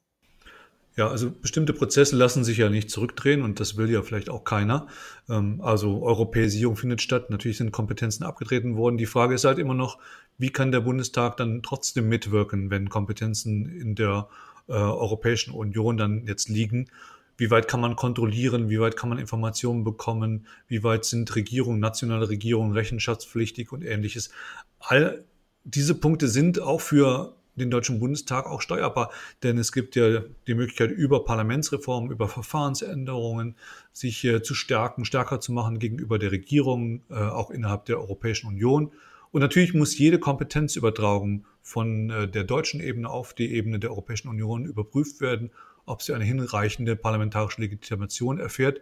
Ja, 0.97 1.09
also 1.09 1.33
bestimmte 1.33 1.73
Prozesse 1.73 2.15
lassen 2.15 2.45
sich 2.45 2.59
ja 2.59 2.71
nicht 2.71 2.89
zurückdrehen 2.89 3.43
und 3.43 3.59
das 3.59 3.77
will 3.77 3.91
ja 3.91 4.03
vielleicht 4.03 4.31
auch 4.31 4.45
keiner. 4.45 4.87
Ähm, 5.29 5.61
also 5.61 6.03
Europäisierung 6.03 6.77
findet 6.77 7.03
statt, 7.03 7.31
natürlich 7.31 7.57
sind 7.57 7.73
Kompetenzen 7.73 8.23
abgetreten 8.23 8.77
worden. 8.77 8.97
Die 8.97 9.07
Frage 9.07 9.35
ist 9.35 9.45
halt 9.45 9.59
immer 9.59 9.75
noch, 9.75 9.99
wie 10.39 10.51
kann 10.51 10.71
der 10.71 10.81
Bundestag 10.81 11.37
dann 11.37 11.63
trotzdem 11.63 12.09
mitwirken, 12.09 12.71
wenn 12.71 12.91
Kompetenzen 12.91 13.67
in 13.67 13.97
der 13.97 14.29
äh, 14.69 14.73
Europäischen 14.73 15.53
Union 15.53 15.97
dann 15.97 16.27
jetzt 16.27 16.49
liegen? 16.49 16.89
Wie 17.37 17.51
weit 17.51 17.69
kann 17.69 17.81
man 17.81 17.97
kontrollieren? 17.97 18.71
Wie 18.71 18.81
weit 18.81 18.97
kann 18.97 19.09
man 19.09 19.19
Informationen 19.19 19.85
bekommen? 19.85 20.47
Wie 20.69 20.85
weit 20.85 21.05
sind 21.05 21.35
Regierungen, 21.35 21.81
nationale 21.81 22.29
Regierungen 22.29 22.73
rechenschaftspflichtig 22.73 23.73
und 23.73 23.83
ähnliches? 23.83 24.31
All 24.79 25.25
diese 25.65 25.95
Punkte 25.95 26.29
sind 26.29 26.61
auch 26.61 26.81
für 26.81 27.35
den 27.57 27.71
Deutschen 27.71 28.01
Bundestag 28.01 28.47
auch 28.47 28.61
steuerbar, 28.61 29.11
denn 29.43 29.59
es 29.59 29.73
gibt 29.73 29.97
ja 29.97 30.23
die 30.47 30.55
Möglichkeit, 30.55 30.91
über 30.91 31.25
Parlamentsreformen, 31.25 32.11
über 32.11 32.29
Verfahrensänderungen 32.29 33.57
sich 33.93 34.25
äh, 34.25 34.43
zu 34.43 34.55
stärken, 34.55 35.05
stärker 35.05 35.41
zu 35.41 35.53
machen 35.53 35.79
gegenüber 35.79 36.19
der 36.19 36.33
Regierung, 36.33 37.03
äh, 37.11 37.15
auch 37.15 37.51
innerhalb 37.51 37.85
der 37.87 38.01
Europäischen 38.01 38.49
Union. 38.49 38.93
Und 39.31 39.41
natürlich 39.41 39.75
muss 39.75 39.97
jede 39.97 40.19
Kompetenzübertragung 40.19 41.45
von 41.63 42.11
äh, 42.11 42.29
der 42.29 42.45
deutschen 42.45 42.81
Ebene 42.81 43.09
auf 43.09 43.35
die 43.35 43.53
Ebene 43.53 43.79
der 43.79 43.91
Europäischen 43.91 44.29
Union 44.29 44.65
überprüft 44.65 45.21
werden, 45.21 45.51
ob 45.87 46.03
sie 46.03 46.15
eine 46.15 46.25
hinreichende 46.25 46.97
parlamentarische 46.97 47.61
Legitimation 47.61 48.39
erfährt. 48.39 48.81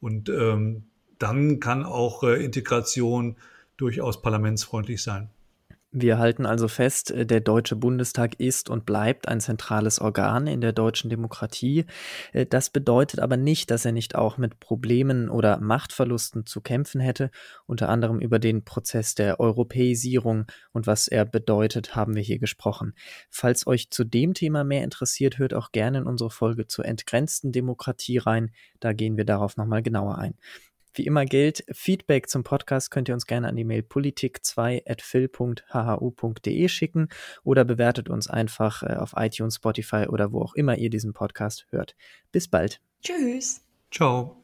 Und 0.00 0.28
ähm, 0.28 0.84
dann 1.18 1.60
kann 1.60 1.84
auch 1.84 2.24
äh, 2.24 2.44
Integration 2.44 3.36
durchaus 3.76 4.22
parlamentsfreundlich 4.22 5.02
sein. 5.02 5.30
Wir 5.94 6.16
halten 6.16 6.46
also 6.46 6.68
fest, 6.68 7.10
äh, 7.10 7.26
der 7.26 7.40
Deutsche 7.40 7.76
Bundestag 7.76 8.40
ist 8.40 8.70
und 8.70 8.86
bleibt 8.86 9.28
ein 9.28 9.40
zentrales 9.40 10.00
Organ 10.00 10.46
in 10.46 10.62
der 10.62 10.72
deutschen 10.72 11.10
Demokratie. 11.10 11.84
Äh, 12.32 12.46
das 12.46 12.70
bedeutet 12.70 13.20
aber 13.20 13.36
nicht, 13.36 13.70
dass 13.70 13.84
er 13.84 13.92
nicht 13.92 14.14
auch 14.14 14.38
mit 14.38 14.58
Problemen 14.58 15.28
oder 15.28 15.60
Machtverlusten 15.60 16.46
zu 16.46 16.62
kämpfen 16.62 17.02
hätte. 17.02 17.30
Unter 17.66 17.90
anderem 17.90 18.20
über 18.20 18.38
den 18.38 18.64
Prozess 18.64 19.14
der 19.14 19.38
Europäisierung 19.38 20.46
und 20.72 20.86
was 20.86 21.08
er 21.08 21.26
bedeutet, 21.26 21.94
haben 21.94 22.14
wir 22.14 22.22
hier 22.22 22.38
gesprochen. 22.38 22.94
Falls 23.28 23.66
euch 23.66 23.90
zu 23.90 24.04
dem 24.04 24.32
Thema 24.32 24.64
mehr 24.64 24.84
interessiert, 24.84 25.36
hört 25.36 25.52
auch 25.52 25.72
gerne 25.72 25.98
in 25.98 26.04
unsere 26.06 26.30
Folge 26.30 26.66
zur 26.66 26.86
entgrenzten 26.86 27.52
Demokratie 27.52 28.16
rein. 28.16 28.50
Da 28.80 28.94
gehen 28.94 29.18
wir 29.18 29.26
darauf 29.26 29.58
nochmal 29.58 29.82
genauer 29.82 30.16
ein. 30.16 30.38
Wie 30.94 31.06
immer 31.06 31.24
gilt, 31.24 31.64
Feedback 31.72 32.28
zum 32.28 32.44
Podcast 32.44 32.90
könnt 32.90 33.08
ihr 33.08 33.14
uns 33.14 33.24
gerne 33.26 33.48
an 33.48 33.56
die 33.56 33.64
Mail 33.64 33.82
politik2.phil.hhu.de 33.82 36.68
schicken 36.68 37.08
oder 37.44 37.64
bewertet 37.64 38.10
uns 38.10 38.28
einfach 38.28 38.82
äh, 38.82 38.96
auf 38.96 39.14
iTunes, 39.16 39.54
Spotify 39.56 40.06
oder 40.08 40.32
wo 40.32 40.42
auch 40.42 40.54
immer 40.54 40.76
ihr 40.76 40.90
diesen 40.90 41.12
Podcast 41.12 41.66
hört. 41.70 41.94
Bis 42.30 42.48
bald. 42.48 42.80
Tschüss. 43.02 43.64
Ciao. 43.90 44.41